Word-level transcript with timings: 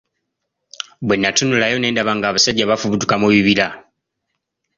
Bwe 1.05 1.15
natunulayo 1.17 1.77
ne 1.79 1.89
ndaba 1.91 2.11
ng'abasajja 2.17 2.69
bafubutuka 2.71 3.15
mu 3.21 3.27
bibira. 3.33 3.67